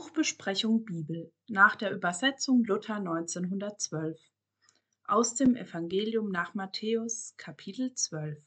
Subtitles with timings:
[0.00, 4.18] Buchbesprechung Bibel nach der Übersetzung Luther 1912
[5.04, 8.42] aus dem Evangelium nach Matthäus Kapitel 12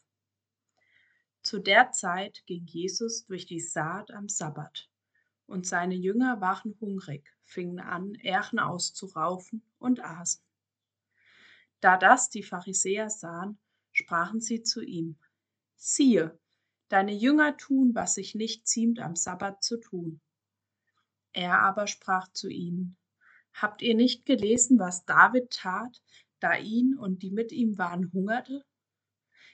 [1.43, 4.89] Zu der Zeit ging Jesus durch die Saat am Sabbat,
[5.45, 10.43] und seine Jünger waren hungrig, fingen an, Ähren auszuraufen und aßen.
[11.81, 13.59] Da das die Pharisäer sahen,
[13.91, 15.19] sprachen sie zu ihm,
[15.75, 16.35] siehe,
[16.87, 20.19] deine Jünger tun, was sich nicht ziemt am Sabbat zu tun.
[21.33, 22.95] Er aber sprach zu ihnen,
[23.53, 26.01] Habt ihr nicht gelesen, was David tat,
[26.39, 28.65] da ihn und die mit ihm waren hungerte?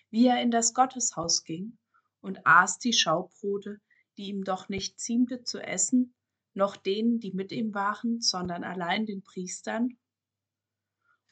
[0.10, 1.78] Wie er in das Gotteshaus ging
[2.22, 3.82] und aß die Schaubrote,
[4.18, 6.16] die ihm doch nicht ziemte zu essen,
[6.54, 9.98] noch denen, die mit ihm waren, sondern allein den Priestern?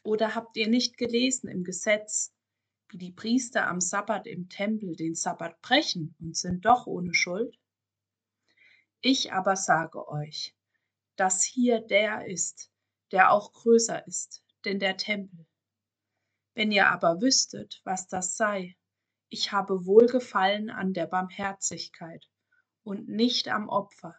[0.03, 2.33] Oder habt ihr nicht gelesen im Gesetz,
[2.89, 7.57] wie die Priester am Sabbat im Tempel den Sabbat brechen und sind doch ohne Schuld?
[9.09, 10.53] Ich aber sage euch,
[11.15, 12.69] dass hier der ist,
[13.13, 15.47] der auch größer ist, denn der Tempel.
[16.55, 18.75] Wenn ihr aber wüsstet, was das sei,
[19.29, 22.29] ich habe Wohlgefallen an der Barmherzigkeit
[22.83, 24.13] und nicht am Opfer,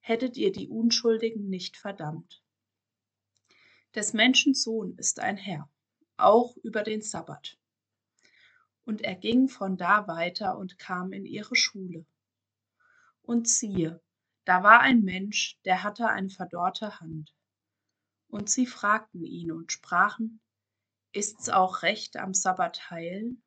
[0.00, 2.42] hättet ihr die Unschuldigen nicht verdammt.
[3.94, 5.70] Des Menschen Sohn ist ein Herr,
[6.16, 7.56] auch über den Sabbat.
[8.84, 12.04] Und er ging von da weiter und kam in ihre Schule
[13.26, 14.00] und siehe,
[14.44, 17.34] da war ein Mensch, der hatte eine verdorrte Hand.
[18.28, 20.40] Und sie fragten ihn und sprachen,
[21.12, 23.42] Ist's auch recht, am Sabbat heilen?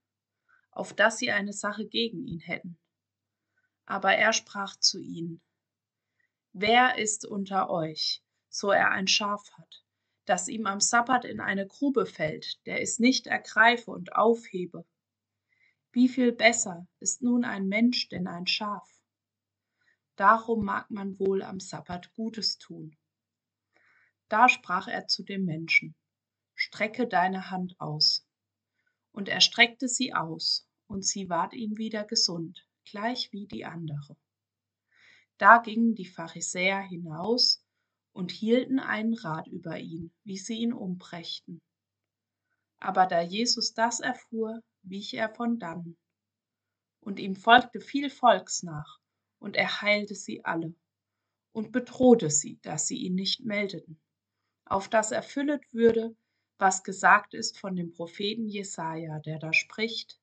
[0.71, 2.77] Auf dass sie eine Sache gegen ihn hätten.
[3.85, 5.41] Aber er sprach zu ihnen,
[6.51, 9.85] Wer ist unter euch, so er ein Schaf hat,
[10.25, 14.85] das ihm am Sabbat in eine Grube fällt, der es nicht ergreife und aufhebe?
[15.91, 18.98] Wie viel besser ist nun ein Mensch denn ein Schaf?
[20.19, 22.97] Darum mag man wohl am Sabbat Gutes tun.
[24.27, 25.95] Da sprach er zu dem Menschen,
[26.55, 28.27] Strecke deine Hand aus.
[29.13, 34.17] Und er streckte sie aus, und sie ward ihm wieder gesund, gleich wie die andere.
[35.37, 37.63] Da gingen die Pharisäer hinaus
[38.11, 41.61] und hielten einen Rat über ihn, wie sie ihn umbrächten.
[42.77, 45.97] Aber da Jesus das erfuhr, wich er von dannen.
[46.99, 48.99] Und ihm folgte viel Volks nach,
[49.39, 50.75] und er heilte sie alle
[51.51, 53.99] und bedrohte sie, dass sie ihn nicht meldeten,
[54.65, 56.15] auf das erfüllet würde,
[56.57, 60.19] was gesagt ist von dem Propheten Jesaja, der da spricht: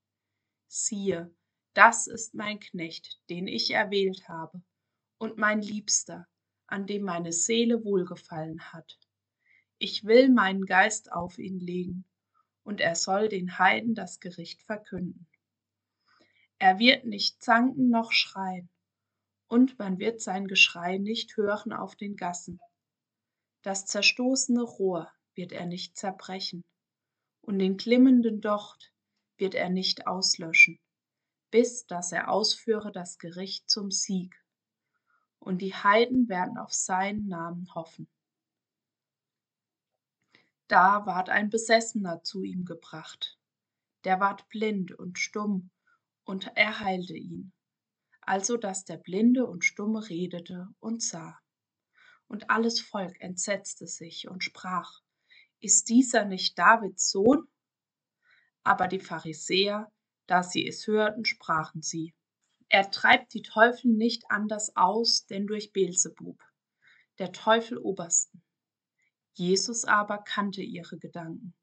[0.69, 1.35] Siehe,
[1.75, 4.63] das ist mein Knecht, den ich erwählt habe,
[5.19, 6.29] und mein Liebster,
[6.67, 8.99] an dem meine Seele wohlgefallen hat.
[9.79, 12.05] Ich will meinen Geist auf ihn legen,
[12.63, 15.27] und er soll den Heiden das Gericht verkünden.
[16.59, 18.69] Er wird nicht zanken noch schreien,
[19.49, 22.61] und man wird sein Geschrei nicht hören auf den Gassen.
[23.63, 26.65] Das zerstoßene Rohr wird er nicht zerbrechen,
[27.43, 28.93] und den glimmenden Docht
[29.37, 30.79] wird er nicht auslöschen,
[31.51, 34.35] bis dass er ausführe das Gericht zum Sieg.
[35.39, 38.09] Und die Heiden werden auf seinen Namen hoffen.
[40.67, 43.39] Da ward ein Besessener zu ihm gebracht.
[44.03, 45.71] Der ward blind und stumm,
[46.25, 47.53] und er heilte ihn
[48.27, 51.39] also dass der Blinde und Stumme redete und sah.
[52.27, 55.01] Und alles Volk entsetzte sich und sprach,
[55.61, 57.47] ist dieser nicht Davids Sohn?
[58.65, 59.93] Aber die Pharisäer,
[60.27, 62.15] da sie es hörten, sprachen sie,
[62.69, 66.43] er treibt die Teufel nicht anders aus, denn durch Beelzebub,
[67.21, 68.43] der Teufel Obersten.
[69.35, 71.55] Jesus aber kannte ihre Gedanken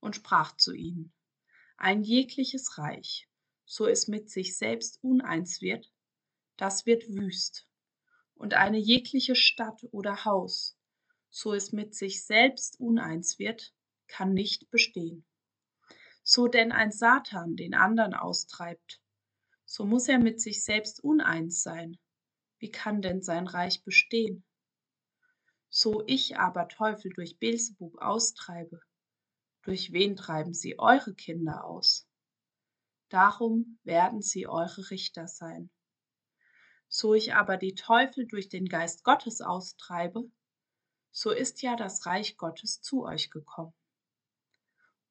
[0.00, 1.12] und sprach zu ihnen,
[1.76, 3.28] ein jegliches Reich,
[3.64, 5.92] so es mit sich selbst uneins wird,
[6.60, 7.66] das wird wüst.
[8.34, 10.78] Und eine jegliche Stadt oder Haus,
[11.30, 13.72] so es mit sich selbst uneins wird,
[14.08, 15.24] kann nicht bestehen.
[16.22, 19.00] So denn ein Satan den anderen austreibt,
[19.64, 21.98] so muss er mit sich selbst uneins sein.
[22.58, 24.44] Wie kann denn sein Reich bestehen?
[25.70, 28.80] So ich aber Teufel durch Beelzebub austreibe,
[29.62, 32.06] durch wen treiben sie eure Kinder aus?
[33.08, 35.70] Darum werden sie eure Richter sein.
[36.92, 40.28] So ich aber die Teufel durch den Geist Gottes austreibe,
[41.12, 43.72] so ist ja das Reich Gottes zu euch gekommen.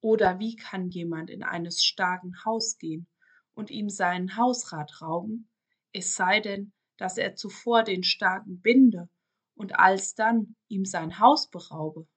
[0.02, 3.08] Oder wie kann jemand in eines starken Haus gehen
[3.54, 5.50] und ihm seinen Hausrat rauben,
[5.94, 9.10] es sei denn, dass er zuvor den Starken binde
[9.56, 12.10] und alsdann ihm sein Haus beraube?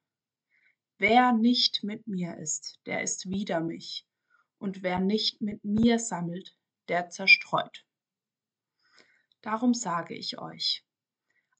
[0.97, 4.05] Wer nicht mit mir ist, der ist wider mich,
[4.57, 6.57] und wer nicht mit mir sammelt,
[6.89, 7.85] der zerstreut.
[9.43, 10.85] Darum sage ich euch,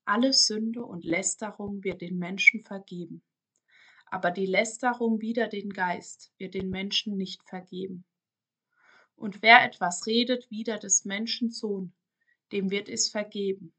[0.06, 3.22] Alle Sünde und Lästerung wird den Menschen vergeben,
[4.06, 8.06] aber die Lästerung wider den Geist wird den Menschen nicht vergeben.
[9.18, 11.94] Und wer etwas redet wider des Menschen Sohn,
[12.54, 13.74] dem wird es vergeben.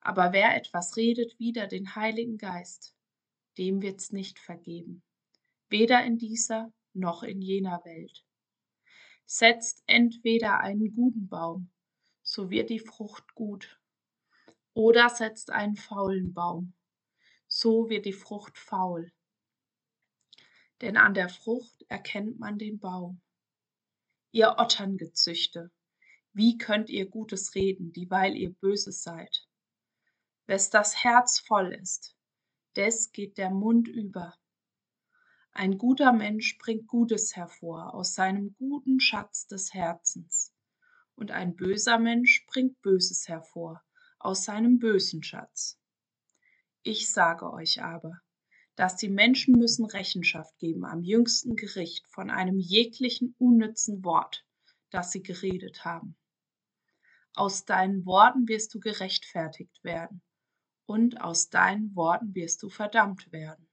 [0.00, 2.94] Aber wer etwas redet wider den Heiligen Geist,
[3.56, 5.02] dem wird's nicht vergeben,
[5.70, 8.22] weder in dieser noch in jener Welt.
[9.24, 11.70] Setzt entweder einen guten Baum,
[12.34, 13.78] so wird die Frucht gut,
[14.72, 16.72] oder setzt einen faulen Baum,
[17.46, 19.12] so wird die Frucht faul.
[20.80, 23.20] Denn an der Frucht erkennt man den Baum.
[24.32, 25.70] Ihr Otterngezüchte,
[26.32, 29.46] wie könnt ihr Gutes reden, dieweil ihr Böses seid?
[30.46, 32.16] Wes das Herz voll ist,
[32.74, 34.34] des geht der Mund über.
[35.52, 40.53] Ein guter Mensch bringt Gutes hervor aus seinem guten Schatz des Herzens,
[41.16, 43.82] und ein böser Mensch bringt Böses hervor
[44.18, 45.78] aus seinem bösen Schatz.
[46.82, 48.20] Ich sage euch aber,
[48.76, 54.44] dass die Menschen müssen Rechenschaft geben am jüngsten Gericht von einem jeglichen unnützen Wort,
[54.90, 56.16] das sie geredet haben.
[57.34, 60.22] Aus deinen Worten wirst du gerechtfertigt werden,
[60.86, 63.68] und aus deinen Worten wirst du verdammt werden.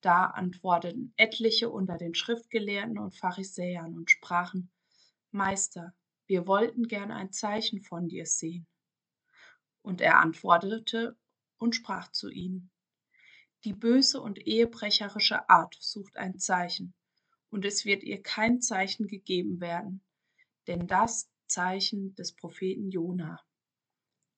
[0.00, 4.70] Da antworteten etliche unter den Schriftgelehrten und Pharisäern und sprachen,
[5.30, 5.94] Meister,
[6.26, 8.66] wir wollten gern ein Zeichen von dir sehen.
[9.82, 11.16] Und er antwortete
[11.58, 12.70] und sprach zu ihnen,
[13.64, 16.94] Die böse und ehebrecherische Art sucht ein Zeichen,
[17.50, 20.02] und es wird ihr kein Zeichen gegeben werden,
[20.66, 23.40] denn das Zeichen des Propheten Jona.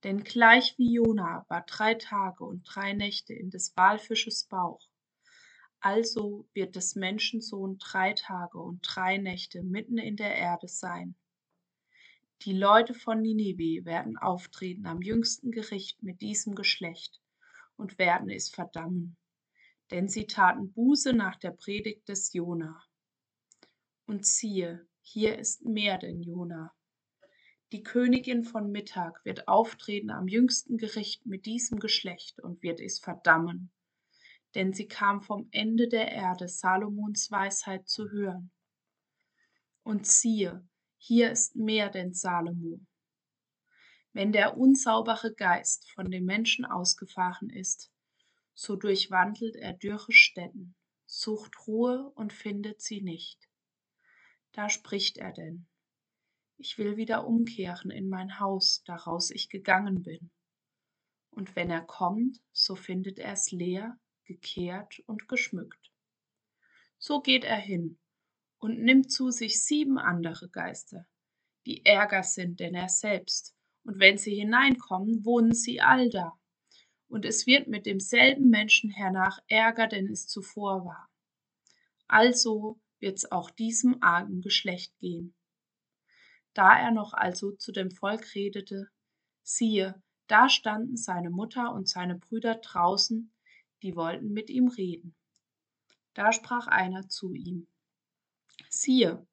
[0.04, 4.86] Denn gleich wie Jona war drei Tage und drei Nächte in des Walfisches Bauch,
[5.80, 11.16] also wird des Menschensohn drei Tage und drei Nächte mitten in der Erde sein.
[12.46, 17.20] Die Leute von Ninive werden auftreten am jüngsten Gericht mit diesem Geschlecht
[17.76, 19.18] und werden es verdammen,
[19.90, 22.82] denn sie taten Buße nach der Predigt des Jona.
[24.06, 26.72] Und siehe, hier ist mehr denn Jona.
[27.72, 32.98] Die Königin von Mittag wird auftreten am jüngsten Gericht mit diesem Geschlecht und wird es
[32.98, 33.70] verdammen
[34.56, 38.50] denn sie kam vom Ende der Erde Salomons Weisheit zu hören.
[39.82, 40.66] Und siehe,
[40.98, 42.80] hier ist mehr denn Salomo.
[44.12, 47.92] Wenn der unsaubere Geist von den Menschen ausgefahren ist,
[48.54, 53.48] so durchwandelt er dürre Städten, sucht Ruhe und findet sie nicht.
[54.52, 55.66] Da spricht er denn,
[56.56, 60.30] ich will wieder umkehren in mein Haus, daraus ich gegangen bin.
[61.30, 65.92] Und wenn er kommt, so findet er es leer, gekehrt und geschmückt.
[66.98, 67.98] So geht er hin
[68.66, 71.06] und nimmt zu sich sieben andere Geister,
[71.66, 73.54] die ärger sind denn er selbst,
[73.84, 76.32] und wenn sie hineinkommen, wohnen sie allda.
[77.06, 81.08] Und es wird mit demselben Menschen hernach ärger, denn es zuvor war.
[82.08, 85.36] Also wird's auch diesem argen Geschlecht gehen.
[86.52, 88.88] Da er noch also zu dem Volk redete,
[89.44, 93.30] siehe, da standen seine Mutter und seine Brüder draußen
[93.82, 95.14] die wollten mit ihm reden.
[96.14, 97.68] Da sprach einer zu ihm,
[98.68, 99.26] siehe,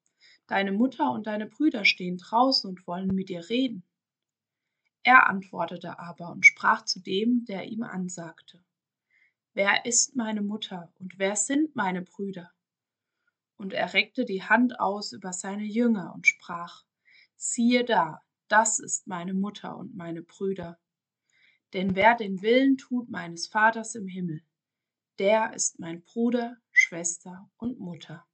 [0.46, 3.84] deine Mutter und deine Brüder stehen draußen und wollen mit dir reden.
[5.02, 8.64] Er antwortete aber und sprach zu dem, der ihm ansagte,
[9.52, 12.50] Wer ist meine Mutter und wer sind meine Brüder?
[13.56, 16.84] Und er reckte die Hand aus über seine Jünger und sprach,
[17.36, 20.78] Siehe da, das ist meine Mutter und meine Brüder.
[21.72, 24.42] Denn wer den Willen tut meines Vaters im Himmel,
[25.18, 28.26] der ist mein Bruder, Schwester und Mutter.